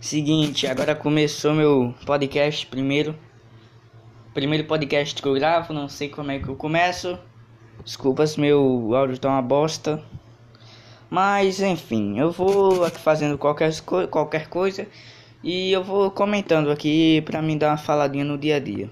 Seguinte, 0.00 0.66
agora 0.66 0.94
começou 0.94 1.54
meu 1.54 1.94
podcast 2.04 2.66
primeiro. 2.66 3.16
Primeiro 4.34 4.66
podcast 4.68 5.20
que 5.20 5.26
eu 5.26 5.32
gravo, 5.34 5.72
não 5.72 5.88
sei 5.88 6.10
como 6.10 6.30
é 6.30 6.38
que 6.38 6.48
eu 6.48 6.54
começo. 6.54 7.18
Desculpas, 7.82 8.36
meu 8.36 8.94
áudio 8.94 9.18
tá 9.18 9.30
uma 9.30 9.40
bosta. 9.40 10.02
Mas 11.08 11.60
enfim, 11.60 12.18
eu 12.18 12.30
vou 12.30 12.84
aqui 12.84 13.00
fazendo 13.00 13.38
qualquer, 13.38 13.72
qualquer 14.10 14.48
coisa 14.48 14.86
e 15.42 15.72
eu 15.72 15.82
vou 15.82 16.10
comentando 16.10 16.70
aqui 16.70 17.22
pra 17.22 17.40
mim 17.40 17.56
dar 17.56 17.70
uma 17.70 17.78
faladinha 17.78 18.24
no 18.24 18.36
dia 18.36 18.56
a 18.56 18.60
dia. 18.60 18.90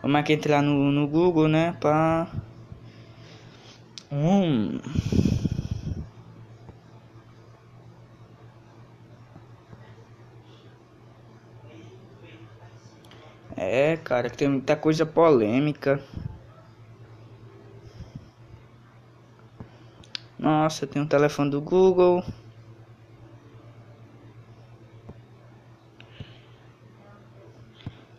Vamos 0.00 0.18
aqui 0.18 0.32
entrar 0.32 0.62
no, 0.62 0.90
no 0.90 1.06
Google, 1.06 1.46
né? 1.46 1.76
Pra. 1.78 2.26
Hum. 4.10 4.78
É, 13.64 13.96
cara, 13.96 14.28
que 14.28 14.36
tem 14.36 14.48
muita 14.48 14.76
coisa 14.76 15.06
polêmica. 15.06 16.00
Nossa, 20.38 20.86
tem 20.86 21.00
um 21.00 21.06
telefone 21.06 21.50
do 21.50 21.60
Google. 21.60 22.22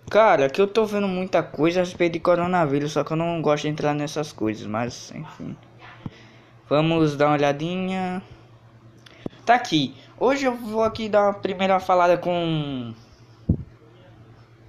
Cara, 0.10 0.50
que 0.50 0.62
eu 0.62 0.68
tô 0.68 0.86
vendo 0.86 1.08
muita 1.08 1.44
coisa 1.44 1.82
a 1.82 1.84
respeito 1.84 2.14
de 2.14 2.20
coronavírus, 2.20 2.94
só 2.94 3.04
que 3.04 3.12
eu 3.12 3.18
não 3.18 3.42
gosto 3.42 3.64
de 3.64 3.70
entrar 3.70 3.94
nessas 3.94 4.32
coisas, 4.32 4.66
mas 4.66 5.12
enfim. 5.14 5.56
Vamos 6.70 7.16
dar 7.16 7.28
uma 7.28 7.36
olhadinha. 7.36 8.24
Tá 9.46 9.56
aqui. 9.56 9.96
Hoje 10.18 10.46
eu 10.46 10.56
vou 10.56 10.84
aqui 10.84 11.10
dar 11.10 11.24
uma 11.24 11.34
primeira 11.34 11.80
falada 11.80 12.18
com 12.18 12.94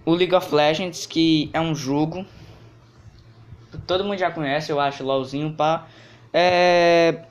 o 0.07 0.15
League 0.15 0.35
of 0.35 0.55
Legends, 0.55 1.05
que 1.05 1.51
é 1.53 1.61
um 1.61 1.75
jogo 1.75 2.25
todo 3.87 4.05
mundo 4.05 4.19
já 4.19 4.31
conhece, 4.31 4.71
eu 4.71 4.81
acho, 4.81 5.05
LoLzinho, 5.05 5.53
pá. 5.53 5.87
É 6.33 7.23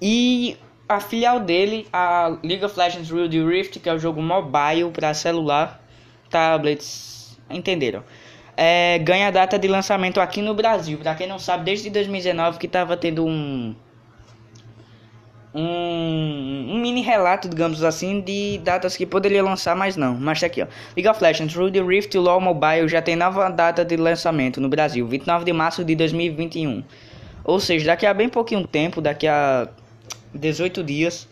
e 0.00 0.58
a 0.88 1.00
filial 1.00 1.40
dele, 1.40 1.86
a 1.92 2.36
League 2.42 2.64
of 2.64 2.78
Legends 2.78 3.10
Wild 3.10 3.42
Rift, 3.42 3.80
que 3.80 3.88
é 3.88 3.94
o 3.94 3.98
jogo 3.98 4.20
mobile 4.20 4.90
para 4.92 5.14
celular, 5.14 5.82
tablets, 6.28 7.38
entenderam? 7.48 8.04
É, 8.56 8.98
ganha 8.98 9.30
data 9.30 9.58
de 9.58 9.66
lançamento 9.66 10.20
aqui 10.20 10.42
no 10.42 10.52
Brasil. 10.54 10.98
Para 10.98 11.14
quem 11.14 11.26
não 11.26 11.38
sabe, 11.38 11.64
desde 11.64 11.88
2019 11.90 12.58
que 12.58 12.66
estava 12.66 12.96
tendo 12.96 13.24
um, 13.24 13.74
um, 15.54 16.66
um 16.70 16.78
mini 16.80 17.00
relato, 17.00 17.48
digamos 17.48 17.84
assim, 17.84 18.20
de 18.20 18.58
datas 18.58 18.96
que 18.96 19.06
poderia 19.06 19.42
lançar, 19.42 19.76
mas 19.76 19.96
não. 19.96 20.14
Mas 20.14 20.40
tá 20.40 20.46
aqui, 20.46 20.62
ó. 20.62 20.66
League 20.96 21.08
of 21.08 21.22
Legends 21.22 21.56
Wild 21.56 21.80
Rift 21.80 22.16
LoL 22.18 22.40
Mobile 22.40 22.88
já 22.88 23.00
tem 23.00 23.14
nova 23.14 23.48
data 23.48 23.84
de 23.84 23.96
lançamento 23.96 24.60
no 24.60 24.68
Brasil, 24.68 25.06
29 25.06 25.44
de 25.44 25.52
março 25.52 25.84
de 25.84 25.94
2021. 25.94 26.82
Ou 27.44 27.60
seja, 27.60 27.86
daqui 27.86 28.04
a 28.04 28.12
bem 28.12 28.28
pouquinho 28.28 28.66
tempo, 28.66 29.00
daqui 29.00 29.28
a 29.28 29.68
18 30.34 30.82
dias. 30.82 31.28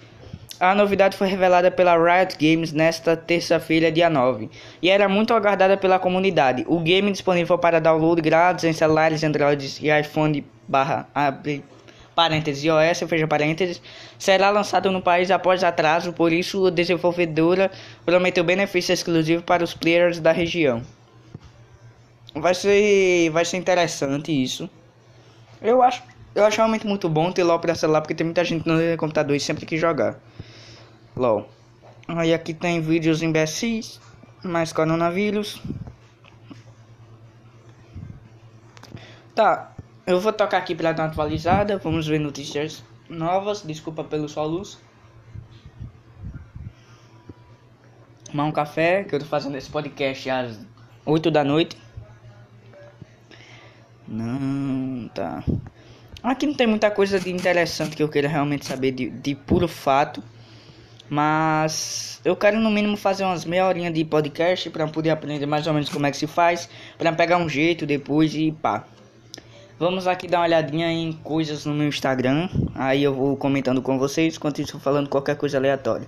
A 0.61 0.77
novidade 0.77 1.17
foi 1.17 1.27
revelada 1.27 1.73
pela 1.73 1.97
Riot 1.97 2.36
Games 2.39 2.73
nesta 2.73 3.17
terça-feira, 3.17 3.91
dia 3.91 4.09
9, 4.09 4.48
e 4.81 4.89
era 4.89 5.09
muito 5.09 5.34
aguardada 5.34 5.77
pela 5.77 5.98
comunidade. 5.98 6.64
O 6.69 6.79
game 6.79 7.11
disponível 7.11 7.59
para 7.59 7.81
download 7.81 8.23
grátis 8.23 8.62
em 8.62 8.73
celulares 8.73 9.25
Android 9.25 9.79
e 9.81 9.91
iPhone 9.91 10.47
barra 10.69 11.09
parênteses 12.15 12.65
iOS, 12.65 13.01
fecha 13.09 13.27
parênteses, 13.27 13.81
será 14.19 14.51
lançado 14.51 14.91
no 14.91 15.01
país 15.01 15.31
após 15.31 15.65
atraso, 15.65 16.13
por 16.13 16.33
isso 16.33 16.67
a 16.67 16.71
desenvolvedora 16.71 17.71
prometeu 18.05 18.45
benefícios 18.45 18.99
exclusivos 18.99 19.45
para 19.45 19.65
os 19.65 19.75
players 19.75 20.21
da 20.21 20.33
região. 20.33 20.83
Vai 22.35 22.55
ser, 22.55 23.31
vai 23.31 23.45
ser 23.45 23.59
interessante 23.59 24.33
isso. 24.33 24.69
Eu 25.61 25.83
acho 25.83 26.03
eu 26.35 26.47
acho 26.47 26.57
realmente 26.57 26.86
muito 26.86 27.09
bom 27.11 27.31
ter 27.31 27.45
LOL 27.45 27.59
pra 27.59 27.75
celular, 27.75 28.01
porque 28.01 28.15
tem 28.15 28.25
muita 28.25 28.42
gente 28.42 28.67
no 28.67 28.97
computador 28.97 29.36
e 29.36 29.41
sempre 29.41 29.67
que 29.67 29.77
jogar. 29.77 30.19
LOL. 31.15 31.47
Aí 32.09 32.33
aqui 32.33 32.55
tem 32.55 32.81
vídeos 32.81 33.23
imbecis, 33.23 34.01
mais 34.42 34.73
coronavírus. 34.73 35.61
Tá, 39.35 39.73
eu 40.12 40.20
vou 40.20 40.33
tocar 40.33 40.58
aqui 40.58 40.74
pra 40.74 40.92
dar 40.92 41.05
uma 41.05 41.08
atualizada. 41.08 41.78
Vamos 41.78 42.06
ver 42.06 42.20
notícias 42.20 42.83
novas. 43.08 43.62
Desculpa 43.62 44.05
pelo 44.05 44.28
só 44.28 44.45
luz. 44.45 44.78
Tomar 48.24 48.45
um 48.45 48.52
café, 48.52 49.05
que 49.05 49.14
eu 49.14 49.18
tô 49.18 49.27
fazendo 49.27 49.56
esse 49.56 49.70
podcast 49.70 50.30
às 50.30 50.58
8 51.05 51.30
da 51.30 51.42
noite. 51.42 51.77
Não, 54.06 55.08
tá. 55.08 55.42
Aqui 56.23 56.46
não 56.46 56.55
tem 56.55 56.67
muita 56.67 56.90
coisa 56.90 57.18
de 57.18 57.30
interessante 57.30 57.96
que 57.96 58.02
eu 58.02 58.08
queira 58.08 58.29
realmente 58.29 58.67
saber 58.67 58.92
de, 58.92 59.11
de 59.11 59.34
puro 59.34 59.67
fato. 59.67 60.23
Mas 61.08 62.20
eu 62.24 62.34
quero 62.36 62.58
no 62.58 62.70
mínimo 62.70 62.96
fazer 62.96 63.24
umas 63.24 63.44
meia 63.44 63.67
horinha 63.67 63.90
de 63.90 64.05
podcast 64.05 64.70
para 64.70 64.86
poder 64.89 65.11
aprender 65.11 65.44
mais 65.44 65.67
ou 65.67 65.74
menos 65.74 65.89
como 65.89 66.06
é 66.06 66.11
que 66.11 66.17
se 66.17 66.27
faz, 66.27 66.68
para 66.96 67.12
pegar 67.12 67.36
um 67.36 67.48
jeito 67.48 67.84
depois 67.84 68.34
e 68.34 68.52
pá. 68.52 68.86
Vamos 69.79 70.07
aqui 70.07 70.29
dar 70.29 70.39
uma 70.39 70.45
olhadinha 70.47 70.93
em 70.93 71.13
coisas 71.13 71.65
no 71.65 71.75
meu 71.75 71.89
Instagram, 71.89 72.49
aí 72.75 73.03
eu 73.03 73.15
vou 73.15 73.37
comentando 73.37 73.83
com 73.83 73.99
vocês 73.99 74.37
enquanto 74.37 74.61
estou 74.61 74.79
falando 74.79 75.09
qualquer 75.09 75.37
coisa 75.37 75.59
aleatória. 75.59 76.07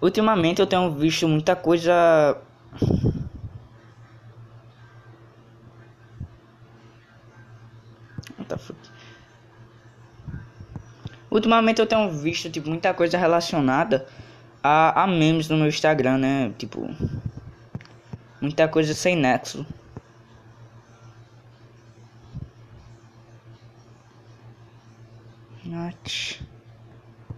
Ultimamente 0.00 0.60
eu 0.60 0.66
tenho 0.66 0.90
visto 0.92 1.26
muita 1.26 1.56
coisa? 1.56 2.36
Ultimamente 11.30 11.80
eu 11.80 11.86
tenho 11.86 12.10
visto 12.10 12.50
tipo 12.50 12.68
muita 12.68 12.92
coisa 12.94 13.16
relacionada 13.18 14.06
a, 14.62 15.04
a 15.04 15.06
memes 15.06 15.48
no 15.48 15.56
meu 15.56 15.68
Instagram, 15.68 16.18
né? 16.18 16.52
Tipo 16.58 16.88
muita 18.40 18.68
coisa 18.68 18.94
sem 18.94 19.16
nexo. 19.16 19.66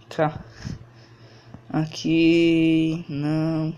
Tá. 0.09 0.43
Aqui 1.69 3.05
não. 3.07 3.75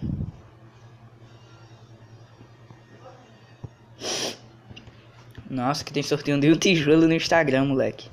Nossa, 5.49 5.83
que 5.83 5.91
tem 5.91 6.01
sorteio 6.01 6.39
de 6.39 6.51
um 6.51 6.55
tijolo 6.57 7.05
no 7.07 7.13
Instagram, 7.13 7.66
moleque. 7.66 8.09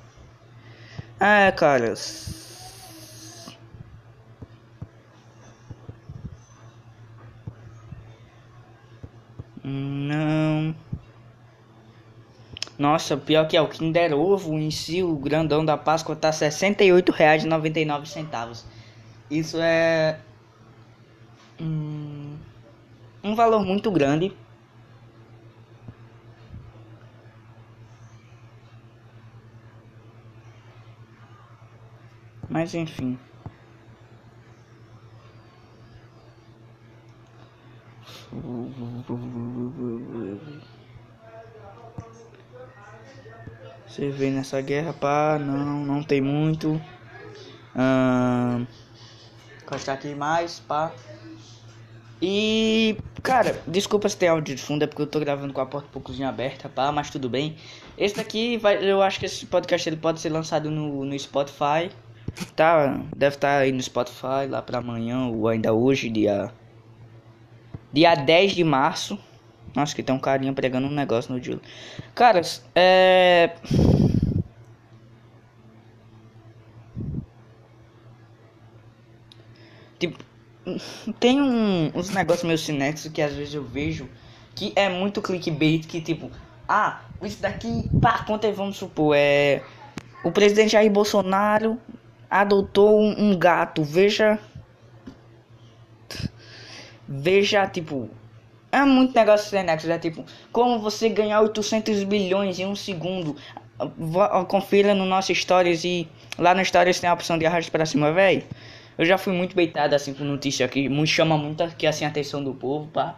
É, 1.20 1.52
cara. 1.52 1.94
Não. 9.62 10.74
Nossa, 12.82 13.16
pior 13.16 13.46
que 13.46 13.56
é 13.56 13.62
o 13.62 13.68
Kinder 13.68 14.12
Ovo 14.12 14.58
em 14.58 14.72
si, 14.72 15.04
o 15.04 15.14
grandão 15.14 15.64
da 15.64 15.76
Páscoa 15.76 16.16
tá 16.16 16.30
R$ 16.30 16.34
68,99. 16.34 18.64
Isso 19.30 19.56
é 19.60 20.18
um, 21.60 22.36
um 23.22 23.36
valor 23.36 23.64
muito 23.64 23.88
grande 23.88 24.32
Mas 32.50 32.74
enfim. 32.74 33.16
Você 43.92 44.08
vê 44.08 44.30
nessa 44.30 44.58
guerra, 44.62 44.94
pá, 44.94 45.38
não, 45.38 45.84
não 45.84 46.02
tem 46.02 46.18
muito. 46.18 46.80
Ahn, 47.76 48.64
encostar 49.62 49.96
aqui 49.96 50.14
mais, 50.14 50.60
pá. 50.60 50.90
E, 52.22 52.96
cara, 53.22 53.60
desculpa 53.66 54.08
se 54.08 54.16
tem 54.16 54.30
áudio 54.30 54.54
de 54.54 54.62
fundo, 54.62 54.82
é 54.82 54.86
porque 54.86 55.02
eu 55.02 55.06
tô 55.06 55.20
gravando 55.20 55.52
com 55.52 55.60
a 55.60 55.66
porta 55.66 55.88
um 55.88 55.90
poucozinho 55.90 56.26
aberta, 56.26 56.70
pá, 56.70 56.90
mas 56.90 57.10
tudo 57.10 57.28
bem. 57.28 57.54
Esse 57.98 58.16
daqui, 58.16 58.56
vai, 58.56 58.82
eu 58.82 59.02
acho 59.02 59.20
que 59.20 59.26
esse 59.26 59.44
podcast 59.44 59.86
ele 59.86 59.98
pode 59.98 60.20
ser 60.20 60.30
lançado 60.30 60.70
no, 60.70 61.04
no 61.04 61.18
Spotify. 61.18 61.90
Tá, 62.56 62.98
deve 63.14 63.36
estar 63.36 63.48
tá 63.48 63.58
aí 63.58 63.72
no 63.72 63.82
Spotify 63.82 64.46
lá 64.48 64.62
para 64.62 64.78
amanhã 64.78 65.26
ou 65.26 65.48
ainda 65.48 65.74
hoje, 65.74 66.08
dia 66.08 66.50
dia 67.92 68.14
10 68.14 68.52
de 68.52 68.64
março. 68.64 69.18
Nossa, 69.74 69.94
que 69.94 70.02
tem 70.02 70.14
um 70.14 70.18
carinha 70.18 70.52
pregando 70.52 70.86
um 70.86 70.90
negócio 70.90 71.32
no 71.32 71.42
Júlio. 71.42 71.62
Caras, 72.14 72.64
é 72.74 73.52
Tipo, 80.02 80.18
tem 81.20 81.40
um, 81.40 81.92
uns 81.94 82.10
negócios 82.10 82.44
meio 82.44 82.58
cinexos 82.58 83.12
que 83.12 83.22
às 83.22 83.32
vezes 83.34 83.54
eu 83.54 83.62
vejo 83.62 84.08
que 84.52 84.72
é 84.74 84.88
muito 84.88 85.22
clickbait, 85.22 85.86
que 85.86 86.00
tipo, 86.00 86.28
ah, 86.68 87.02
isso 87.22 87.40
daqui, 87.40 87.88
pá, 88.00 88.24
conta 88.24 88.50
vamos 88.50 88.78
supor, 88.78 89.14
é. 89.16 89.62
O 90.24 90.32
presidente 90.32 90.72
Jair 90.72 90.90
Bolsonaro 90.90 91.78
adotou 92.28 93.00
um, 93.00 93.30
um 93.30 93.38
gato, 93.38 93.84
veja. 93.84 94.40
Veja, 97.06 97.64
tipo, 97.68 98.10
é 98.72 98.84
muito 98.86 99.14
negócio 99.14 99.50
cinexo, 99.50 99.90
é 99.90 99.98
tipo, 99.98 100.24
como 100.50 100.78
você 100.78 101.10
ganhar 101.10 101.42
800 101.42 102.02
bilhões 102.04 102.58
em 102.58 102.66
um 102.66 102.74
segundo. 102.74 103.36
Confira 104.48 104.94
no 104.94 105.04
nosso 105.04 105.34
Stories 105.34 105.84
e 105.84 106.08
lá 106.38 106.54
no 106.54 106.64
Stories 106.64 106.98
tem 106.98 107.10
a 107.10 107.12
opção 107.12 107.36
de 107.36 107.44
arraste 107.44 107.70
pra 107.70 107.84
cima, 107.84 108.10
velho. 108.12 108.42
Eu 108.96 109.04
já 109.04 109.18
fui 109.18 109.32
muito 109.32 109.54
beitado 109.54 109.94
assim 109.94 110.14
com 110.14 110.24
notícia 110.24 110.66
que 110.68 110.88
chama 111.06 111.36
muito 111.36 111.62
aqui 111.62 111.86
assim 111.86 112.04
a 112.04 112.08
atenção 112.08 112.42
do 112.42 112.54
povo, 112.54 112.88
pá. 112.88 113.16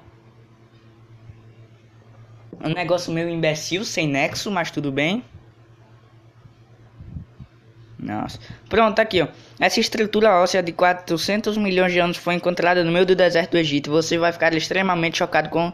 Um 2.65 2.71
negócio 2.71 3.13
meio 3.13 3.29
imbecil, 3.29 3.85
sem 3.85 4.09
nexo, 4.09 4.51
mas 4.51 4.71
tudo 4.71 4.91
bem. 4.91 5.23
Nossa. 8.05 8.39
Pronto, 8.69 8.99
aqui, 8.99 9.23
ó. 9.23 9.29
Essa 9.59 9.81
estrutura 9.81 10.35
óssea 10.35 10.63
de 10.63 10.73
400 10.73 11.57
milhões 11.57 11.91
de 11.91 11.99
anos 11.99 12.19
foi 12.19 12.35
encontrada 12.35 12.85
no 12.85 12.93
meio 12.93 13.07
do 13.07 13.15
deserto 13.15 13.53
do 13.53 13.59
Egito. 13.59 13.91
Você 13.91 14.19
vai 14.19 14.31
ficar 14.31 14.53
extremamente 14.53 15.17
chocado 15.17 15.49
com 15.49 15.73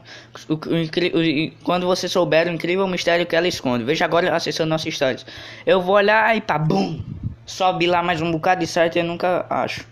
o, 0.49 0.53
o, 0.53 0.57
o, 0.57 1.51
quando 1.65 1.89
você 1.89 2.09
souber 2.09 2.47
o 2.47 2.51
incrível 2.51 2.87
mistério 2.87 3.27
que 3.27 3.35
ela 3.35 3.49
esconde. 3.49 3.83
Veja 3.83 4.05
agora 4.05 4.35
acessando 4.35 4.71
nossas 4.71 4.87
histórias. 4.87 5.27
Eu 5.67 5.83
vou 5.83 5.97
olhar 5.97 6.37
e 6.37 6.41
pá, 6.41 6.57
bum! 6.57 7.03
Sobe 7.45 7.89
lá 7.89 8.01
mais 8.01 8.23
um 8.23 8.31
bocado 8.31 8.65
de 8.65 8.71
e 8.79 8.99
eu 9.01 9.05
nunca 9.05 9.45
acho. 9.51 9.85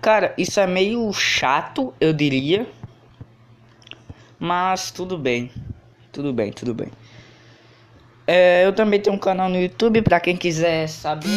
Cara, 0.00 0.32
isso 0.38 0.58
é 0.60 0.66
meio 0.66 1.12
chato, 1.12 1.92
eu 2.00 2.14
diria. 2.14 2.66
Mas 4.38 4.90
tudo 4.90 5.18
bem. 5.18 5.50
Tudo 6.10 6.32
bem, 6.32 6.52
tudo 6.52 6.72
bem. 6.72 6.88
É, 8.26 8.64
eu 8.64 8.72
também 8.72 9.00
tenho 9.00 9.14
um 9.14 9.18
canal 9.18 9.48
no 9.48 9.60
YouTube 9.60 10.00
pra 10.02 10.18
quem 10.18 10.36
quiser 10.36 10.88
saber. 10.88 11.28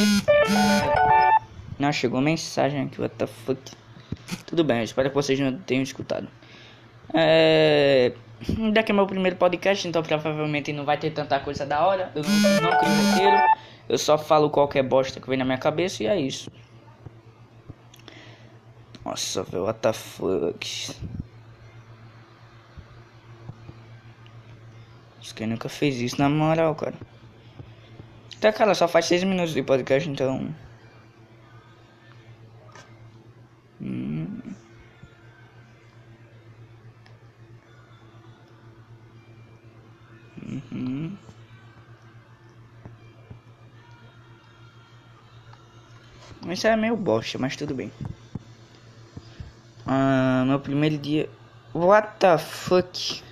Não, 1.78 1.92
chegou 1.92 2.22
mensagem 2.22 2.84
aqui, 2.84 3.02
what 3.02 3.14
the 3.16 3.28
fuck. 3.28 3.60
Tudo 4.46 4.64
bem, 4.64 4.84
espero 4.84 5.10
que 5.10 5.16
vocês 5.16 5.40
não 5.40 5.58
tenham 5.60 5.84
escutado. 5.84 6.28
É... 7.14 8.14
Daqui 8.74 8.92
é 8.92 8.96
meu 8.96 9.08
primeiro 9.08 9.36
podcast, 9.36 9.88
então 9.88 10.04
provavelmente 10.04 10.72
não 10.72 10.86
vai 10.86 10.98
ter 10.98 11.12
tanta 11.12 11.40
coisa 11.40 11.66
da 11.66 11.86
hora. 11.86 12.12
Eu 12.16 12.24
não, 12.24 12.72
não 12.72 12.78
crio 12.78 13.10
roteiro. 13.10 13.38
Eu 13.90 13.98
só 13.98 14.18
falo 14.18 14.50
qualquer 14.50 14.84
bosta 14.84 15.20
que 15.20 15.30
vem 15.30 15.38
na 15.38 15.46
minha 15.46 15.58
cabeça 15.58 16.04
e 16.04 16.08
é 16.08 16.20
isso. 16.20 16.52
Nossa, 19.04 19.44
velho, 19.44 19.64
what 19.64 19.80
the 19.80 19.94
fuck. 19.94 20.96
Quem 25.34 25.48
nunca 25.48 25.70
fez 25.70 26.00
isso 26.00 26.20
na 26.20 26.30
moral, 26.30 26.76
cara. 26.76 26.96
Tá, 28.40 28.54
cara, 28.54 28.76
só 28.76 28.88
faz 28.88 29.06
6 29.06 29.24
minutos 29.24 29.54
de 29.54 29.64
podcast, 29.64 30.08
então. 30.10 30.54
Hum. 33.82 34.40
Uhum. 40.44 41.18
Isso 46.50 46.68
é 46.68 46.76
meio 46.76 46.96
bosta, 46.96 47.38
mas 47.38 47.56
tudo 47.56 47.74
bem. 47.74 47.92
Ah, 49.86 50.44
meu 50.46 50.60
primeiro 50.60 50.98
dia. 50.98 51.30
What 51.74 52.20
the 52.20 52.38
fuck? 52.38 53.27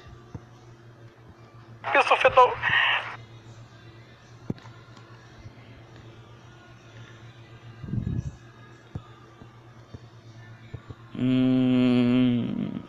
Hum... 11.18 12.82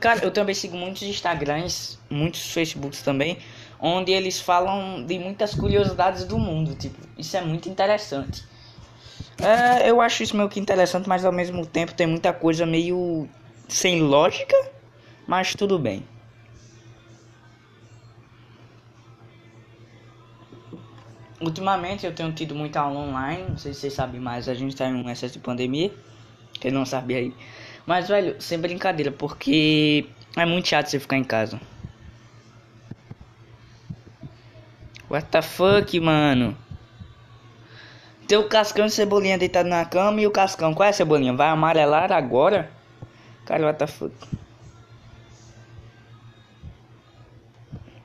Cara, 0.00 0.24
eu 0.24 0.30
também 0.30 0.54
sigo 0.54 0.76
muitos 0.76 1.02
Instagrams, 1.02 1.98
muitos 2.10 2.50
Facebooks 2.52 3.02
também, 3.02 3.38
onde 3.78 4.10
eles 4.10 4.40
falam 4.40 5.04
de 5.04 5.18
muitas 5.18 5.54
curiosidades 5.54 6.24
do 6.24 6.38
mundo. 6.38 6.74
Tipo, 6.74 6.96
isso 7.16 7.36
é 7.36 7.40
muito 7.42 7.68
interessante. 7.68 8.42
É, 9.38 9.90
eu 9.90 10.00
acho 10.00 10.22
isso 10.22 10.36
meio 10.36 10.48
que 10.48 10.60
interessante, 10.60 11.08
mas 11.08 11.24
ao 11.24 11.32
mesmo 11.32 11.66
tempo 11.66 11.94
tem 11.94 12.06
muita 12.06 12.32
coisa 12.32 12.66
meio 12.66 13.28
sem 13.68 14.02
lógica 14.02 14.56
mas 15.26 15.54
tudo 15.54 15.78
bem. 15.78 16.06
Ultimamente 21.42 22.06
eu 22.06 22.14
tenho 22.14 22.32
tido 22.32 22.54
muita 22.54 22.80
aula 22.80 23.00
online, 23.00 23.44
não 23.48 23.58
sei 23.58 23.74
se 23.74 23.80
vocês 23.80 23.92
sabem 23.92 24.20
mais, 24.20 24.48
a 24.48 24.54
gente 24.54 24.76
tá 24.76 24.86
em 24.86 24.94
um 24.94 25.10
excesso 25.10 25.34
de 25.34 25.40
pandemia. 25.40 25.92
Quem 26.60 26.70
não 26.70 26.86
sabe 26.86 27.16
aí. 27.16 27.34
Mas 27.84 28.08
velho, 28.08 28.40
sem 28.40 28.58
brincadeira, 28.58 29.10
porque 29.10 30.06
é 30.36 30.46
muito 30.46 30.68
chato 30.68 30.86
você 30.86 31.00
ficar 31.00 31.16
em 31.16 31.24
casa. 31.24 31.60
What 35.10 35.26
the 35.26 35.42
fuck, 35.42 35.98
mano? 35.98 36.56
Tem 38.28 38.38
o 38.38 38.48
Cascão 38.48 38.86
e 38.86 38.90
Cebolinha 38.90 39.36
deitado 39.36 39.68
na 39.68 39.84
cama 39.84 40.20
e 40.20 40.26
o 40.26 40.30
Cascão, 40.30 40.72
qual 40.72 40.86
é 40.86 40.90
a 40.90 40.92
Cebolinha? 40.92 41.34
Vai 41.34 41.48
amarelar 41.48 42.12
agora? 42.12 42.70
Cara, 43.44 43.66
what 43.66 43.78
the 43.78 43.86
fuck? 43.88 44.14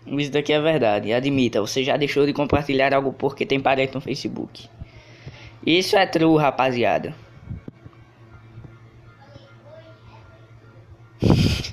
Isso 0.08 0.32
daqui 0.32 0.54
é 0.54 0.62
verdade. 0.62 1.12
Admita, 1.12 1.60
você 1.60 1.84
já 1.84 1.98
deixou 1.98 2.26
de 2.26 2.34
compartilhar 2.34 2.94
algo 2.94 3.12
porque 3.14 3.46
tem 3.46 3.60
parente 3.60 3.94
no 3.94 4.02
Facebook. 4.02 4.70
Isso 5.66 5.98
é 5.98 6.06
true, 6.06 6.40
rapaziada. 6.40 7.14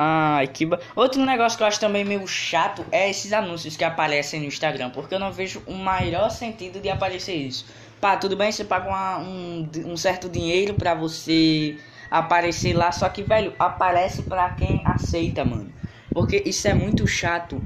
Ai, 0.00 0.46
que 0.46 0.64
ba... 0.64 0.78
Outro 0.94 1.24
negócio 1.24 1.58
que 1.58 1.64
eu 1.64 1.66
acho 1.66 1.80
também 1.80 2.04
meio 2.04 2.24
chato 2.28 2.86
é 2.92 3.10
esses 3.10 3.32
anúncios 3.32 3.76
que 3.76 3.82
aparecem 3.82 4.38
no 4.38 4.46
Instagram, 4.46 4.90
porque 4.90 5.12
eu 5.12 5.18
não 5.18 5.32
vejo 5.32 5.60
o 5.66 5.74
maior 5.74 6.30
sentido 6.30 6.78
de 6.78 6.88
aparecer 6.88 7.34
isso. 7.34 7.66
Pá, 8.00 8.16
tudo 8.16 8.36
bem, 8.36 8.52
você 8.52 8.64
paga 8.64 8.88
uma, 8.88 9.18
um, 9.18 9.68
um 9.86 9.96
certo 9.96 10.28
dinheiro 10.28 10.74
pra 10.74 10.94
você 10.94 11.76
aparecer 12.10 12.74
lá, 12.74 12.90
só 12.92 13.08
que, 13.08 13.22
velho, 13.22 13.52
aparece 13.58 14.22
pra 14.22 14.50
quem 14.50 14.82
aceita, 14.84 15.44
mano. 15.44 15.72
Porque 16.12 16.42
isso 16.44 16.66
é 16.68 16.74
muito 16.74 17.06
chato. 17.06 17.62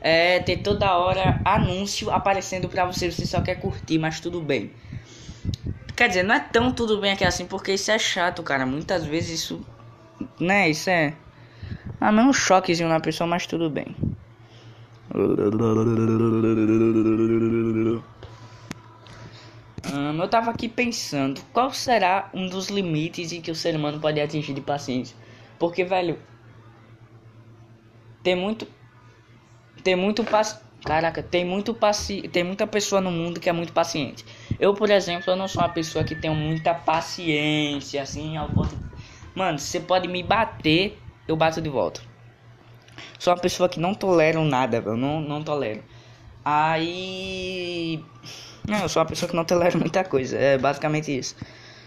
É 0.00 0.38
ter 0.40 0.58
toda 0.58 0.96
hora 0.96 1.40
anúncio 1.44 2.10
aparecendo 2.10 2.68
pra 2.68 2.84
você, 2.84 3.10
você 3.10 3.24
só 3.24 3.40
quer 3.40 3.56
curtir, 3.56 3.98
mas 3.98 4.20
tudo 4.20 4.40
bem. 4.40 4.70
Quer 5.96 6.08
dizer, 6.08 6.22
não 6.22 6.34
é 6.34 6.40
tão 6.40 6.70
tudo 6.70 7.00
bem 7.00 7.12
aqui 7.12 7.24
assim, 7.24 7.46
porque 7.46 7.72
isso 7.72 7.90
é 7.90 7.98
chato, 7.98 8.42
cara. 8.42 8.66
Muitas 8.66 9.04
vezes 9.06 9.40
isso. 9.40 9.66
Né, 10.38 10.68
isso 10.68 10.90
é. 10.90 11.14
Ah, 12.00 12.12
não 12.12 12.28
um 12.28 12.32
choquezinho 12.32 12.88
na 12.88 13.00
pessoa, 13.00 13.26
mas 13.26 13.46
tudo 13.46 13.70
bem. 13.70 13.96
Eu 20.18 20.28
tava 20.28 20.50
aqui 20.50 20.68
pensando, 20.68 21.40
qual 21.52 21.72
será 21.72 22.30
um 22.34 22.48
dos 22.48 22.68
limites 22.68 23.32
em 23.32 23.40
que 23.40 23.50
o 23.50 23.54
ser 23.54 23.76
humano 23.76 24.00
pode 24.00 24.20
atingir 24.20 24.52
de 24.52 24.60
paciência? 24.60 25.16
Porque, 25.58 25.84
velho, 25.84 26.18
tem 28.22 28.34
muito. 28.34 28.66
Tem 29.82 29.94
muito 29.94 30.24
paci... 30.24 30.58
Caraca, 30.84 31.22
tem 31.22 31.44
muito 31.44 31.72
paci... 31.72 32.28
tem 32.28 32.42
muita 32.42 32.66
pessoa 32.66 33.00
no 33.00 33.10
mundo 33.10 33.38
que 33.38 33.48
é 33.48 33.52
muito 33.52 33.72
paciente. 33.72 34.24
Eu, 34.58 34.74
por 34.74 34.90
exemplo, 34.90 35.30
eu 35.30 35.36
não 35.36 35.46
sou 35.46 35.62
uma 35.62 35.68
pessoa 35.68 36.04
que 36.04 36.14
tem 36.14 36.34
muita 36.34 36.74
paciência, 36.74 38.02
assim, 38.02 38.36
ao 38.36 38.48
ponto. 38.48 38.76
Mano, 39.34 39.58
você 39.58 39.78
pode 39.78 40.08
me 40.08 40.22
bater, 40.22 40.98
eu 41.28 41.36
bato 41.36 41.60
de 41.60 41.68
volta. 41.68 42.00
Sou 43.18 43.32
uma 43.32 43.40
pessoa 43.40 43.68
que 43.68 43.78
não 43.78 43.94
tolero 43.94 44.42
nada, 44.44 44.80
velho. 44.80 44.96
Não, 44.96 45.20
não 45.20 45.42
tolero. 45.42 45.82
Aí. 46.44 48.04
Não, 48.68 48.80
eu 48.80 48.88
sou 48.88 49.00
uma 49.00 49.08
pessoa 49.08 49.28
que 49.28 49.36
não 49.36 49.44
tolera 49.44 49.78
muita 49.78 50.02
coisa. 50.04 50.36
É 50.36 50.58
basicamente 50.58 51.16
isso. 51.16 51.36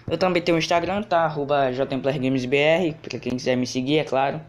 Eu 0.10 0.18
também 0.18 0.42
tenho 0.42 0.56
o 0.56 0.60
Instagram, 0.60 1.04
tá? 1.04 1.26
Arroba 1.26 1.72
JTemplarGamesBR, 1.72 2.96
pra 3.02 3.20
quem 3.20 3.34
quiser 3.34 3.56
me 3.56 3.68
seguir, 3.68 4.00
é 4.00 4.04
claro. 4.04 4.42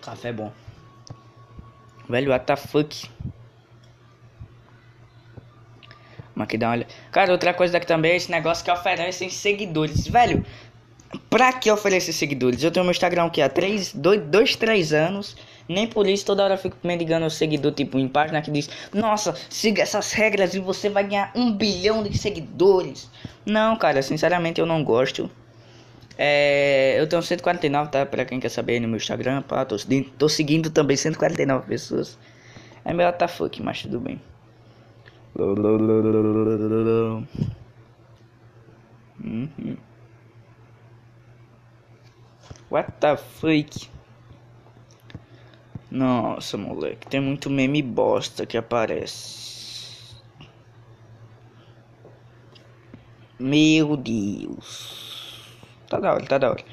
Café 0.00 0.28
é 0.28 0.32
bom. 0.32 0.52
Velho, 2.08 2.30
what 2.30 2.44
the 2.46 2.56
fuck? 2.56 3.08
Mas 6.34 6.44
aqui 6.44 6.58
dá 6.58 6.68
uma 6.68 6.74
olhada. 6.74 6.92
Cara, 7.10 7.32
outra 7.32 7.54
coisa 7.54 7.72
daqui 7.72 7.86
também 7.86 8.12
é 8.12 8.16
esse 8.16 8.30
negócio 8.30 8.64
que 8.64 8.70
oferecem 8.70 9.30
seguidores. 9.30 10.06
Velho, 10.06 10.44
pra 11.30 11.52
que 11.52 11.70
oferecer 11.70 12.12
seguidores? 12.12 12.62
Eu 12.62 12.70
tenho 12.70 12.84
meu 12.84 12.90
Instagram 12.90 13.24
aqui 13.26 13.40
há 13.40 13.48
3, 13.48 13.94
2, 13.94 14.22
2 14.22 14.56
3 14.56 14.92
anos 14.92 15.36
Nem 15.68 15.86
por 15.86 16.06
isso 16.06 16.26
toda 16.26 16.44
hora 16.44 16.54
eu 16.54 16.58
fico 16.58 16.76
mendigando 16.84 17.24
o 17.26 17.30
seguidor, 17.30 17.72
tipo, 17.72 17.98
em 17.98 18.08
página 18.08 18.42
que 18.42 18.50
diz: 18.50 18.68
Nossa, 18.92 19.34
siga 19.48 19.82
essas 19.82 20.12
regras 20.12 20.54
e 20.54 20.58
você 20.58 20.90
vai 20.90 21.04
ganhar 21.04 21.32
um 21.34 21.52
bilhão 21.52 22.02
de 22.02 22.16
seguidores. 22.18 23.10
Não, 23.46 23.76
cara, 23.76 24.02
sinceramente 24.02 24.60
eu 24.60 24.66
não 24.66 24.84
gosto. 24.84 25.30
É, 26.16 26.96
eu 26.98 27.06
tenho 27.08 27.22
149, 27.22 27.90
tá? 27.90 28.06
Pra 28.06 28.24
quem 28.24 28.38
quer 28.38 28.48
saber 28.48 28.78
no 28.78 28.88
meu 28.88 28.98
Instagram, 28.98 29.42
pá, 29.42 29.64
tô, 29.64 29.76
tô 30.18 30.28
seguindo 30.28 30.70
também 30.70 30.96
149 30.96 31.66
pessoas. 31.66 32.18
É 32.84 32.92
meu 32.92 33.06
fuck, 33.28 33.62
mas 33.62 33.82
tudo 33.82 33.98
bem. 33.98 34.20
Uhum. 39.24 39.76
What 42.70 42.92
the 43.00 43.16
fuck? 43.16 43.93
Nossa, 45.94 46.58
moleque, 46.58 47.06
tem 47.06 47.20
muito 47.20 47.48
meme 47.48 47.80
bosta 47.80 48.44
que 48.44 48.58
aparece. 48.58 50.16
Meu 53.38 53.96
Deus. 53.96 55.56
Tá 55.88 56.00
da 56.00 56.14
hora, 56.14 56.26
tá 56.26 56.36
da 56.36 56.50
hora. 56.50 56.64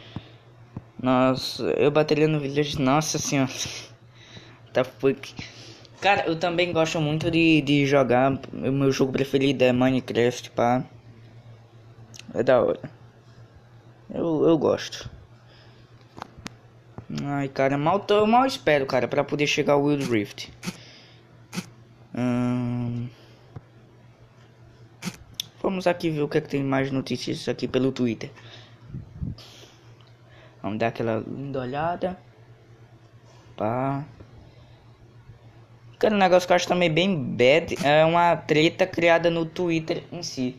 Nossa, 1.00 1.66
eu 1.74 1.92
bateria 1.92 2.28
no 2.28 2.40
vídeo 2.40 2.63
Nossa 2.80 3.20
senhora. 3.20 3.51
tá 4.74 4.84
fuck. 4.84 5.36
Cara, 6.01 6.25
eu 6.25 6.36
também 6.40 6.74
gosto 6.74 7.00
muito 7.00 7.30
de, 7.30 7.62
de 7.62 7.86
jogar. 7.86 8.32
O 8.51 8.72
meu 8.72 8.92
jogo 8.92 9.12
preferido 9.12 9.63
é 9.63 9.72
Minecraft, 9.72 10.50
pá. 10.50 10.84
É 12.34 12.42
da 12.42 12.60
hora. 12.60 12.80
Eu, 14.10 14.48
eu 14.48 14.58
gosto. 14.58 15.08
Ai, 17.24 17.50
cara, 17.50 17.77
mal 17.77 18.00
tô, 18.00 18.25
mal 18.25 18.46
espero, 18.46 18.86
cara, 18.86 19.08
pra 19.08 19.24
poder 19.24 19.48
chegar 19.48 19.74
ao 19.74 19.84
Wild 19.84 20.06
Rift. 20.06 20.51
Hum... 22.15 23.10
Vamos 25.62 25.86
aqui 25.86 26.10
ver 26.10 26.22
o 26.22 26.27
que, 26.27 26.38
é 26.38 26.41
que 26.41 26.50
tem 26.50 26.63
mais 26.63 26.91
notícias 26.91 27.48
aqui 27.48 27.68
pelo 27.68 27.91
Twitter. 27.91 28.32
Vamos 30.62 30.80
dar 30.80 30.88
aquela 30.88 31.24
linda 31.27 31.60
olhada. 31.60 32.18
Pá. 33.56 34.06
Cara, 36.00 36.15
um 36.15 36.18
negócio 36.18 36.48
que 36.48 36.53
eu 36.53 36.56
acho 36.56 36.68
também 36.68 36.91
bem 36.91 37.15
bad 37.15 37.77
é 37.84 38.03
uma 38.06 38.36
treta 38.36 38.88
criada 38.88 39.30
no 39.30 39.46
Twitter 39.46 40.03
em 40.12 40.24
si. 40.24 40.56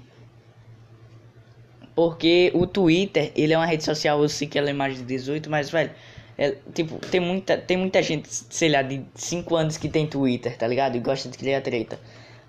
Porque 1.94 2.52
o 2.54 2.66
Twitter, 2.66 3.32
ele 3.34 3.52
é 3.52 3.58
uma 3.58 3.66
rede 3.66 3.84
social, 3.84 4.22
eu 4.22 4.28
sei 4.28 4.46
que 4.46 4.58
ela 4.58 4.70
é 4.70 4.72
mais 4.72 4.96
de 4.96 5.02
18, 5.02 5.50
mas, 5.50 5.68
velho, 5.68 5.90
é, 6.36 6.56
tipo, 6.74 6.98
tem 6.98 7.20
muita, 7.20 7.58
tem 7.58 7.76
muita 7.76 8.02
gente, 8.02 8.28
sei 8.28 8.68
lá, 8.68 8.82
de 8.82 9.04
5 9.14 9.54
anos 9.54 9.76
que 9.76 9.88
tem 9.88 10.06
Twitter, 10.06 10.56
tá 10.56 10.66
ligado? 10.66 10.96
E 10.96 11.00
gosta 11.00 11.28
de 11.28 11.36
criar 11.36 11.60
treta. 11.60 11.98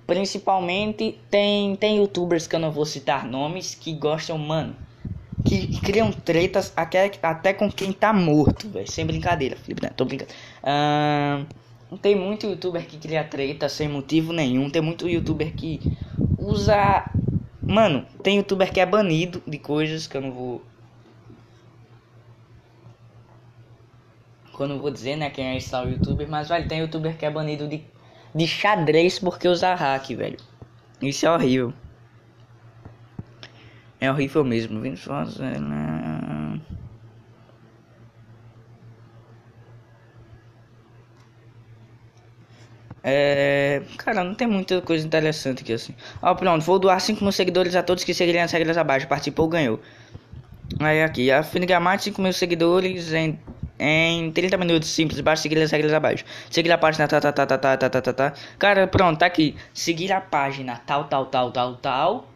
Principalmente 0.05 1.17
tem, 1.29 1.75
tem 1.75 1.97
youtubers 1.97 2.47
que 2.47 2.55
eu 2.55 2.59
não 2.59 2.71
vou 2.71 2.85
citar 2.85 3.25
nomes 3.25 3.75
que 3.75 3.93
gostam, 3.93 4.37
mano, 4.37 4.75
que 5.45 5.79
criam 5.81 6.11
tretas 6.11 6.73
até, 6.75 7.11
até 7.21 7.53
com 7.53 7.69
quem 7.69 7.91
tá 7.91 8.13
morto, 8.13 8.69
velho. 8.69 8.89
Sem 8.89 9.05
brincadeira, 9.05 9.55
Felipe, 9.55 9.83
né? 9.83 9.91
Tô 9.95 10.05
brincando. 10.05 10.31
Uh, 10.63 11.97
tem 11.97 12.15
muito 12.15 12.47
youtuber 12.47 12.85
que 12.85 12.97
cria 12.97 13.23
treta 13.23 13.69
sem 13.69 13.87
motivo 13.87 14.33
nenhum. 14.33 14.69
Tem 14.69 14.81
muito 14.81 15.07
youtuber 15.07 15.53
que 15.53 15.81
usa. 16.37 17.11
Mano, 17.61 18.05
tem 18.21 18.37
youtuber 18.37 18.71
que 18.71 18.79
é 18.79 18.85
banido 18.85 19.41
de 19.45 19.57
coisas 19.57 20.07
que 20.07 20.17
eu 20.17 20.21
não 20.21 20.31
vou. 20.31 20.61
Eu 24.59 24.79
vou 24.79 24.91
dizer, 24.91 25.15
né? 25.15 25.29
Quem 25.29 25.47
é 25.47 25.57
esse 25.57 25.71
tal 25.71 25.89
youtuber. 25.89 26.27
Mas, 26.29 26.49
velho, 26.49 26.67
tem 26.67 26.79
youtuber 26.79 27.17
que 27.17 27.25
é 27.25 27.31
banido 27.31 27.67
de, 27.67 27.83
de 28.33 28.47
xadrez 28.47 29.19
porque 29.19 29.47
usa 29.47 29.73
hack, 29.73 30.09
velho. 30.09 30.37
Isso 31.01 31.25
é 31.25 31.31
horrível. 31.31 31.73
É 33.99 34.11
horrível 34.11 34.43
mesmo. 34.43 34.79
Vem 34.79 34.95
só. 34.95 35.23
Né? 35.25 36.61
É. 43.03 43.81
Cara, 43.97 44.23
não 44.23 44.33
tem 44.33 44.47
muita 44.47 44.81
coisa 44.81 45.05
interessante 45.05 45.61
aqui 45.61 45.73
assim. 45.73 45.93
Ó, 46.21 46.33
pronto, 46.35 46.63
vou 46.63 46.79
doar 46.79 47.01
5 47.01 47.21
mil 47.21 47.33
seguidores 47.33 47.75
a 47.75 47.83
todos 47.83 48.03
que 48.03 48.13
seguirem 48.13 48.41
as 48.41 48.51
regras 48.51 48.77
abaixo. 48.77 49.07
Participou, 49.07 49.47
ganhou. 49.47 49.79
Aí 50.79 51.03
aqui, 51.03 51.29
a 51.31 51.43
Finigamar 51.43 51.99
5 51.99 52.21
mil 52.21 52.33
seguidores 52.33 53.11
em, 53.13 53.37
em 53.83 54.31
30 54.31 54.57
minutos 54.57 54.89
simples. 54.89 55.19
Basta 55.19 55.43
seguir 55.43 55.61
as 55.61 55.71
regras 55.71 55.93
abaixo. 55.93 56.23
Seguir 56.49 56.71
a 56.71 56.77
página, 56.77 57.07
tá, 57.07 57.19
tá, 57.19 57.31
tá, 57.31 57.45
tá, 57.45 57.57
tá, 57.57 57.77
tá, 57.77 58.01
tá, 58.01 58.13
tá. 58.13 58.33
Cara, 58.57 58.87
pronto, 58.87 59.19
tá 59.19 59.25
aqui. 59.25 59.55
Seguir 59.73 60.11
a 60.11 60.21
página, 60.21 60.81
tal, 60.85 61.05
tal, 61.05 61.25
tal, 61.25 61.51
tal, 61.51 61.75
tal. 61.75 62.27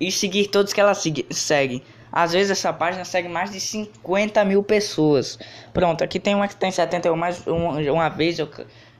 E 0.00 0.10
seguir 0.10 0.48
todos 0.48 0.72
que 0.72 0.80
ela 0.80 0.94
segue. 0.94 1.82
Às 2.12 2.32
vezes 2.32 2.50
essa 2.50 2.72
página 2.72 3.04
segue 3.04 3.28
mais 3.28 3.52
de 3.52 3.60
50 3.60 4.44
mil 4.44 4.62
pessoas. 4.62 5.38
Pronto, 5.72 6.02
aqui 6.02 6.18
tem 6.18 6.34
uma 6.34 6.48
que 6.48 6.56
tem 6.56 6.70
71, 6.70 7.14
mais 7.14 7.46
uma 7.46 8.08
vez 8.08 8.38
eu 8.38 8.48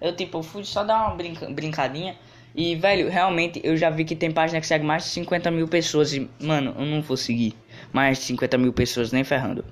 eu, 0.00 0.14
tipo, 0.14 0.42
fui 0.42 0.64
só 0.64 0.84
dar 0.84 1.06
uma 1.06 1.14
brinca 1.14 1.48
brincadinha. 1.48 2.16
E, 2.54 2.74
velho, 2.74 3.10
realmente 3.10 3.60
eu 3.64 3.76
já 3.76 3.90
vi 3.90 4.04
que 4.04 4.16
tem 4.16 4.30
página 4.30 4.60
que 4.60 4.66
segue 4.66 4.84
mais 4.84 5.04
de 5.04 5.10
50 5.10 5.50
mil 5.50 5.68
pessoas. 5.68 6.12
E, 6.12 6.28
mano, 6.40 6.74
eu 6.78 6.84
não 6.84 7.02
vou 7.02 7.16
seguir 7.16 7.54
mais 7.92 8.18
de 8.18 8.24
50 8.24 8.58
mil 8.58 8.72
pessoas 8.72 9.12
nem 9.12 9.24
ferrando. 9.24 9.64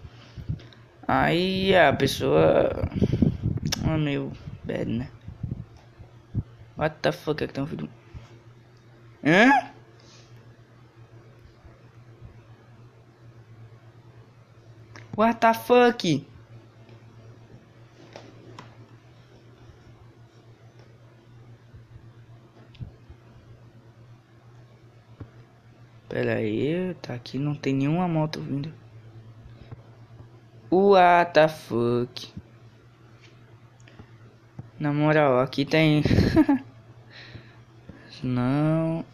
Aí 1.06 1.76
a 1.76 1.92
pessoa. 1.92 2.70
Ah, 3.86 3.98
meu. 3.98 4.32
Bad, 4.64 4.86
né? 4.86 5.10
What 6.76 6.96
the 7.02 7.12
fuck 7.12 7.44
é 7.44 7.46
que 7.46 7.52
tem 7.52 7.62
um 7.62 7.66
vídeo? 7.66 7.88
Hã? 9.24 9.70
What 15.16 15.38
the 15.40 15.54
fuck? 15.54 16.26
Pera 26.08 26.34
aí, 26.36 26.94
tá 27.02 27.14
aqui, 27.14 27.38
não 27.38 27.54
tem 27.54 27.74
nenhuma 27.74 28.08
moto 28.08 28.40
vindo. 28.40 28.83
What 30.94 31.32
the 31.34 31.48
fuck? 31.48 32.32
Na 34.78 34.92
moral, 34.92 35.40
aqui 35.40 35.64
tem. 35.64 36.04
não. 38.22 39.04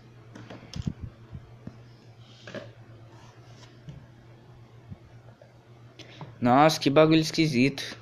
Nossa, 6.39 6.79
que 6.79 6.91
bagulho 6.91 7.21
esquisito. 7.21 7.97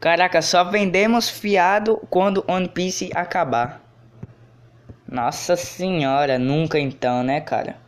Caraca, 0.00 0.40
só 0.40 0.64
vendemos 0.64 1.28
fiado 1.28 1.98
quando 2.08 2.42
One 2.48 2.70
Piece 2.70 3.10
acabar. 3.14 3.82
Nossa 5.06 5.56
senhora, 5.56 6.38
nunca 6.38 6.78
então, 6.80 7.22
né, 7.22 7.42
cara? 7.42 7.84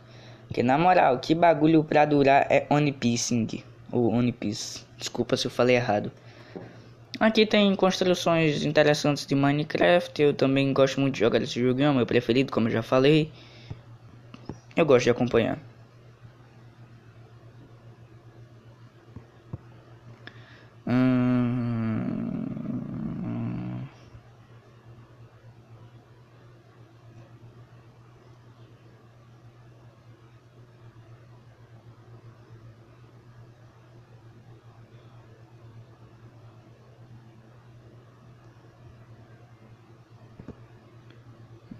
Porque 0.49 0.63
na 0.63 0.79
moral, 0.79 1.19
que 1.19 1.35
bagulho 1.35 1.83
pra 1.83 2.05
durar 2.05 2.47
é 2.49 2.65
One 2.71 2.91
Piece, 2.91 3.63
ou 3.91 4.11
One 4.11 4.31
Piece. 4.31 4.83
Desculpa 4.97 5.37
se 5.37 5.45
eu 5.45 5.51
falei 5.51 5.75
errado. 5.75 6.11
Aqui 7.19 7.45
tem 7.45 7.75
construções 7.75 8.65
interessantes 8.65 9.27
de 9.27 9.35
Minecraft. 9.35 10.19
Eu 10.19 10.33
também 10.33 10.73
gosto 10.73 10.99
muito 10.99 11.13
de 11.13 11.19
jogar 11.19 11.39
esse 11.39 11.61
jogo, 11.61 11.81
é 11.81 11.89
o 11.89 11.93
meu 11.93 12.05
preferido, 12.05 12.51
como 12.51 12.67
eu 12.67 12.71
já 12.71 12.81
falei. 12.81 13.31
Eu 14.75 14.87
gosto 14.87 15.03
de 15.03 15.11
acompanhar. 15.11 15.59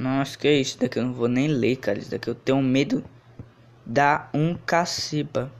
Nossa, 0.09 0.37
que 0.37 0.47
é 0.47 0.53
isso 0.53 0.79
daqui 0.79 0.97
eu 0.97 1.03
não 1.03 1.13
vou 1.13 1.27
nem 1.27 1.47
ler, 1.47 1.75
cara. 1.75 1.99
Isso 1.99 2.09
daqui 2.09 2.27
eu 2.27 2.35
tenho 2.35 2.61
medo 2.61 3.03
da 3.85 4.27
um 4.33 4.55
cacipa. 4.55 5.51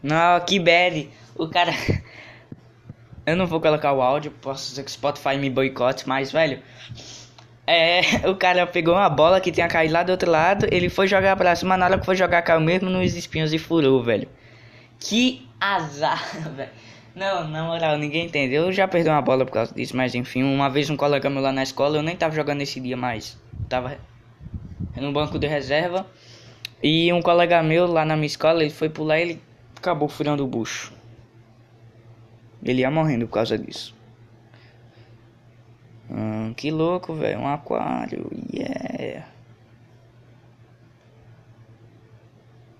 Não, 0.00 0.40
que 0.46 0.60
bad. 0.60 1.10
O 1.34 1.48
cara. 1.48 1.72
eu 3.26 3.36
não 3.36 3.46
vou 3.46 3.60
colocar 3.60 3.92
o 3.92 4.00
áudio. 4.00 4.30
Posso 4.30 4.70
dizer 4.70 4.84
que 4.84 4.90
Spotify 4.92 5.36
me 5.36 5.50
boicote, 5.50 6.08
mas, 6.08 6.30
velho. 6.30 6.62
É, 7.66 8.00
o 8.30 8.36
cara 8.36 8.66
pegou 8.68 8.94
uma 8.94 9.10
bola 9.10 9.40
que 9.40 9.50
tinha 9.50 9.66
caído 9.66 9.94
lá 9.94 10.04
do 10.04 10.12
outro 10.12 10.30
lado, 10.30 10.66
ele 10.70 10.88
foi 10.88 11.08
jogar 11.08 11.36
pra 11.36 11.56
cima, 11.56 11.76
na 11.76 11.86
hora 11.86 11.98
que 11.98 12.06
foi 12.06 12.14
jogar 12.14 12.42
caiu 12.42 12.60
mesmo 12.60 12.88
nos 12.88 13.14
espinhos 13.14 13.52
e 13.52 13.58
furou, 13.58 14.02
velho. 14.02 14.28
Que 15.00 15.46
azar, 15.60 16.24
velho. 16.54 16.87
Não, 17.18 17.48
na 17.48 17.64
moral, 17.64 17.98
ninguém 17.98 18.26
entendeu. 18.26 18.66
Eu 18.66 18.72
já 18.72 18.86
perdi 18.86 19.10
uma 19.10 19.20
bola 19.20 19.44
por 19.44 19.50
causa 19.50 19.74
disso, 19.74 19.96
mas 19.96 20.14
enfim, 20.14 20.44
uma 20.44 20.70
vez 20.70 20.88
um 20.88 20.96
colega 20.96 21.28
meu 21.28 21.42
lá 21.42 21.50
na 21.50 21.64
escola, 21.64 21.98
eu 21.98 22.02
nem 22.02 22.14
tava 22.14 22.32
jogando 22.32 22.60
esse 22.60 22.78
dia 22.78 22.96
mais. 22.96 23.36
Tava 23.68 23.98
no 24.94 25.10
banco 25.10 25.36
de 25.36 25.48
reserva. 25.48 26.06
E 26.80 27.12
um 27.12 27.20
colega 27.20 27.60
meu 27.60 27.88
lá 27.88 28.04
na 28.04 28.14
minha 28.14 28.28
escola, 28.28 28.62
ele 28.62 28.70
foi 28.70 28.88
pular 28.88 29.18
e 29.18 29.22
ele 29.22 29.42
acabou 29.76 30.08
furando 30.08 30.44
o 30.44 30.46
bucho. 30.46 30.92
Ele 32.62 32.82
ia 32.82 32.90
morrendo 32.90 33.26
por 33.26 33.34
causa 33.34 33.58
disso. 33.58 33.96
Hum, 36.08 36.54
que 36.54 36.70
louco, 36.70 37.14
velho. 37.14 37.40
Um 37.40 37.48
aquário. 37.48 38.30
Yeah. 38.54 39.26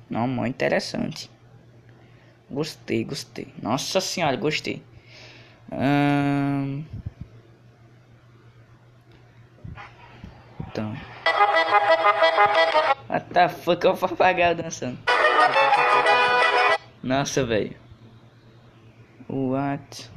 Não, 0.09 0.29
muito 0.29 0.55
interessante. 0.55 1.29
Gostei, 2.51 3.05
gostei. 3.05 3.53
Nossa 3.63 4.01
senhora, 4.01 4.37
gostei. 4.37 4.83
Hum... 5.71 6.85
Então. 10.69 10.97
What 13.09 13.27
the 13.33 13.49
fuck 13.49 13.87
é 13.87 13.91
o 13.91 13.97
papagaio 13.97 14.57
dançando? 14.57 14.99
Nossa, 17.03 17.45
velho. 17.45 17.77
What? 19.29 20.11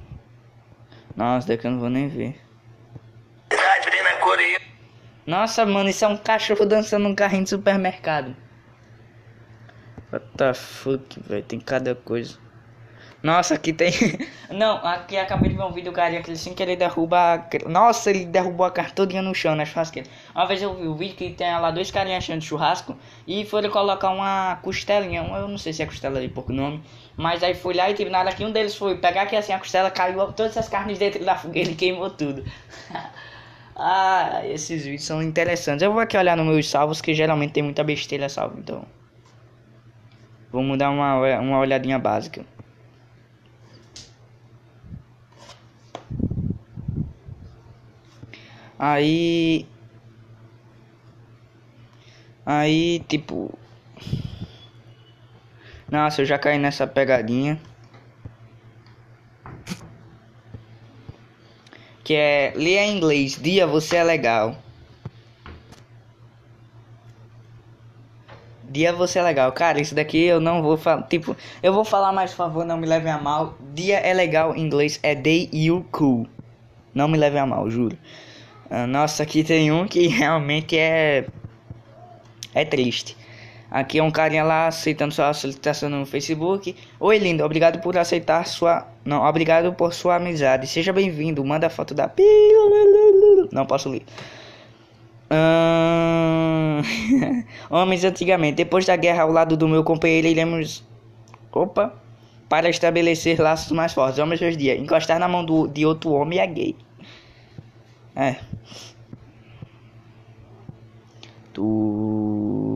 Nossa, 1.16 1.48
daqui 1.48 1.68
eu 1.68 1.72
não 1.72 1.80
vou 1.80 1.90
nem 1.90 2.08
ver. 2.08 2.40
Nossa, 5.26 5.66
mano, 5.66 5.90
isso 5.90 6.04
é 6.04 6.08
um 6.08 6.18
cachorro 6.18 6.66
dançando 6.66 7.04
num 7.04 7.16
carrinho 7.16 7.44
de 7.44 7.50
supermercado. 7.50 8.36
What 10.12 10.26
the 10.36 10.54
fuck, 10.54 11.20
velho? 11.28 11.44
Tem 11.44 11.60
cada 11.60 11.96
coisa. 11.96 12.38
Nossa, 13.24 13.54
aqui 13.54 13.72
tem. 13.72 13.94
Não, 14.50 14.78
aqui 14.78 15.16
acabei 15.16 15.50
de 15.50 15.56
ver 15.56 15.64
um 15.64 15.72
vídeo, 15.72 15.92
cara, 15.92 16.22
que 16.22 16.30
ele 16.32 16.38
sem 16.38 16.54
querer 16.56 16.76
derruba. 16.76 17.48
Nossa, 17.68 18.10
ele 18.10 18.26
derrubou 18.26 18.66
a 18.66 18.72
carne 18.72 18.92
todinha 18.94 19.22
no 19.22 19.34
chão 19.36 19.56
na 19.56 19.64
churrasqueira. 19.64 20.10
Uma 20.34 20.48
vez 20.48 20.62
eu 20.62 20.76
vi 20.76 20.88
o 20.88 20.96
vídeo 20.96 21.16
que 21.16 21.30
tem 21.30 21.52
lá 21.52 21.70
dois 21.70 21.92
carinhas 21.92 22.24
achando 22.24 22.42
churrasco 22.42 22.98
e 23.28 23.46
foram 23.46 23.70
colocar 23.70 24.10
uma 24.10 24.56
costelinha. 24.64 25.22
Eu 25.22 25.48
não 25.48 25.58
sei 25.58 25.72
se 25.72 25.84
é 25.84 25.86
costela 25.86 26.20
de 26.20 26.30
pouco 26.30 26.52
nome. 26.52 26.82
Mas 27.16 27.44
aí 27.44 27.54
foi 27.54 27.76
lá 27.76 27.92
e 27.92 27.94
tipo, 27.94 28.10
na 28.10 28.20
hora 28.20 28.34
que 28.34 28.44
um 28.44 28.52
deles 28.52 28.76
foi 28.76 28.98
pegar 28.98 29.24
aqui 29.24 29.36
assim 29.36 29.54
a 29.54 29.60
costela, 29.60 29.92
caiu 29.92 30.34
todas 30.34 30.58
as 30.58 30.68
carnes 30.68 30.98
dentro 30.98 31.24
da 31.24 31.36
fogueira 31.36 31.70
e 31.70 31.76
queimou 31.76 32.10
tudo. 32.10 32.44
ah, 33.76 34.42
esses 34.46 34.84
vídeos 34.84 35.04
são 35.04 35.22
interessantes. 35.22 35.84
Eu 35.84 35.92
vou 35.92 36.02
aqui 36.02 36.18
olhar 36.18 36.36
nos 36.36 36.46
meus 36.48 36.68
salvos 36.68 37.00
que 37.02 37.14
geralmente 37.14 37.54
tem 37.54 37.62
muita 37.62 37.84
besteira 37.84 38.28
salvo, 38.28 38.58
então. 38.58 38.84
Vamos 40.52 40.78
dar 40.78 40.90
uma, 40.90 41.40
uma 41.40 41.60
olhadinha 41.60 41.98
básica. 41.98 42.46
Aí. 48.78 49.66
Aí, 52.46 53.00
tipo. 53.08 53.58
Nossa, 55.90 56.22
eu 56.22 56.26
já 56.26 56.38
caí 56.38 56.58
nessa 56.58 56.88
pegadinha. 56.88 57.62
Que 62.04 62.16
é 62.16 62.54
ler 62.56 62.80
em 62.80 62.98
inglês. 62.98 63.40
Dia, 63.40 63.68
você 63.68 63.98
é 63.98 64.04
legal. 64.04 64.58
Dia 68.82 68.92
você 68.92 69.20
é 69.20 69.22
legal. 69.22 69.52
Cara, 69.52 69.80
isso 69.80 69.94
daqui 69.94 70.24
eu 70.24 70.40
não 70.40 70.64
vou 70.64 70.76
falar. 70.76 71.04
Tipo, 71.04 71.38
eu 71.62 71.72
vou 71.72 71.86
falar, 71.86 72.12
mas 72.12 72.32
por 72.32 72.38
favor, 72.38 72.66
não 72.66 72.78
me 72.78 72.88
levem 72.88 73.12
a 73.12 73.18
mal. 73.20 73.54
Dia 73.76 74.00
é 74.00 74.12
legal 74.12 74.56
em 74.56 74.62
inglês 74.62 75.00
é 75.04 75.14
day 75.14 75.48
you 75.54 75.86
cool. 75.92 76.26
Não 76.92 77.08
me 77.08 77.16
levem 77.16 77.40
a 77.40 77.46
mal, 77.46 77.70
juro. 77.70 77.96
Uh, 78.72 78.88
nossa, 78.88 79.22
aqui 79.22 79.44
tem 79.44 79.72
um 79.72 79.88
que 79.88 80.08
realmente 80.10 80.76
é. 80.76 81.28
É 82.56 82.66
triste. 82.66 83.16
Aqui 83.70 84.00
é 84.00 84.04
um 84.04 84.10
carinha 84.10 84.44
lá 84.44 84.66
aceitando 84.66 85.14
sua 85.14 85.32
solicitação 85.32 85.88
no 85.88 86.04
Facebook. 86.04 86.76
Oi, 87.00 87.20
lindo, 87.20 87.44
obrigado 87.46 87.80
por 87.82 87.96
aceitar 88.00 88.48
sua. 88.48 88.88
Não, 89.06 89.24
obrigado 89.24 89.74
por 89.74 89.94
sua 89.94 90.16
amizade. 90.16 90.66
Seja 90.66 90.92
bem-vindo. 90.92 91.46
Manda 91.46 91.68
a 91.68 91.70
foto 91.70 91.94
da. 91.94 92.10
Não 93.54 93.64
posso 93.68 93.90
ler. 93.90 94.02
Homens 97.70 98.04
antigamente, 98.04 98.56
depois 98.56 98.86
da 98.86 98.96
guerra 98.96 99.24
ao 99.24 99.32
lado 99.32 99.58
do 99.58 99.68
meu 99.68 99.84
companheiro, 99.84 100.28
iremos. 100.28 100.84
Opa! 101.52 101.94
Para 102.50 102.70
estabelecer 102.70 103.40
laços 103.40 103.72
mais 103.72 103.94
fortes. 103.94 104.20
Homens 104.20 104.42
hoje 104.42 104.56
em 104.56 104.60
dia. 104.60 104.78
Encostar 104.78 105.20
na 105.20 105.28
mão 105.28 105.44
do, 105.46 105.68
de 105.68 105.86
outro 105.86 106.12
homem 106.12 106.40
é 106.40 106.48
gay. 106.48 106.76
É. 108.16 108.36
Tu. 111.54 112.72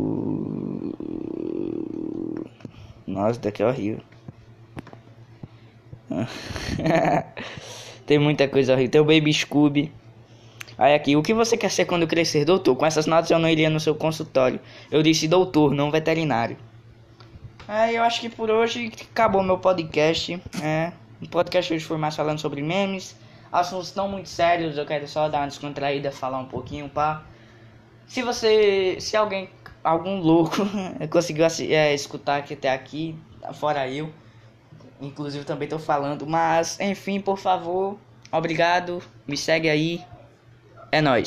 Nossa, 3.07 3.39
daqui 3.39 3.63
é 3.63 3.67
horrível. 3.67 4.01
Tem 8.05 8.19
muita 8.19 8.47
coisa 8.47 8.73
horrível. 8.73 8.91
Tem 8.91 9.01
o 9.01 9.05
Baby 9.05 9.33
Scooby. 9.33 9.91
Aí 10.77 10.93
aqui, 10.93 11.15
o 11.15 11.23
que 11.23 11.33
você 11.33 11.55
quer 11.55 11.71
ser 11.71 11.85
quando 11.85 12.05
crescer, 12.05 12.43
doutor? 12.43 12.75
Com 12.75 12.85
essas 12.85 13.05
notas 13.05 13.31
eu 13.31 13.39
não 13.39 13.47
iria 13.49 13.69
no 13.69 13.79
seu 13.79 13.95
consultório. 13.95 14.59
Eu 14.91 15.01
disse 15.01 15.27
doutor, 15.27 15.73
não 15.73 15.89
veterinário. 15.89 16.57
É, 17.67 17.93
eu 17.93 18.03
acho 18.03 18.21
que 18.21 18.29
por 18.29 18.51
hoje 18.51 18.91
acabou 19.11 19.41
meu 19.41 19.57
podcast. 19.57 20.39
É, 20.61 20.91
o 21.21 21.27
podcast 21.27 21.73
hoje 21.73 21.83
foi 21.83 21.97
mais 21.97 22.15
falando 22.15 22.39
sobre 22.39 22.61
memes, 22.61 23.15
assuntos 23.51 23.95
não 23.95 24.09
muito 24.09 24.29
sérios. 24.29 24.77
Eu 24.77 24.85
quero 24.85 25.07
só 25.07 25.29
dar 25.29 25.39
uma 25.39 25.47
descontraída, 25.47 26.11
falar 26.11 26.39
um 26.39 26.45
pouquinho, 26.45 26.89
pá. 26.89 27.23
Se 28.05 28.21
você, 28.21 28.97
se 28.99 29.15
alguém, 29.15 29.49
algum 29.83 30.19
louco 30.19 30.57
conseguiu 31.09 31.45
é, 31.69 31.93
escutar 31.93 32.37
aqui 32.37 32.53
até 32.53 32.71
aqui, 32.71 33.17
fora 33.53 33.87
eu, 33.89 34.11
inclusive 35.01 35.43
também 35.45 35.67
tô 35.67 35.79
falando, 35.79 36.27
mas 36.27 36.79
enfim, 36.79 37.19
por 37.19 37.37
favor, 37.37 37.97
obrigado, 38.31 39.01
me 39.27 39.35
segue 39.35 39.69
aí. 39.69 40.03
É 40.97 41.01
nóis. 41.01 41.23